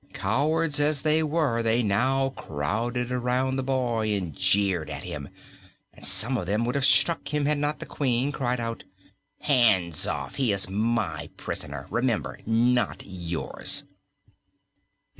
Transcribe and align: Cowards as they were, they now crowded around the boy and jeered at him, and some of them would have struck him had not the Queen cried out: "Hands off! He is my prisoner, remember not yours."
Cowards 0.13 0.79
as 0.79 1.03
they 1.03 1.21
were, 1.21 1.61
they 1.61 1.83
now 1.83 2.29
crowded 2.29 3.11
around 3.11 3.55
the 3.55 3.61
boy 3.61 4.11
and 4.15 4.33
jeered 4.35 4.89
at 4.89 5.03
him, 5.03 5.29
and 5.93 6.03
some 6.03 6.39
of 6.39 6.47
them 6.47 6.65
would 6.65 6.73
have 6.73 6.87
struck 6.87 7.31
him 7.31 7.45
had 7.45 7.59
not 7.59 7.77
the 7.77 7.85
Queen 7.85 8.31
cried 8.31 8.59
out: 8.59 8.83
"Hands 9.41 10.07
off! 10.07 10.37
He 10.37 10.51
is 10.51 10.67
my 10.67 11.29
prisoner, 11.37 11.85
remember 11.91 12.39
not 12.47 13.03
yours." 13.05 13.83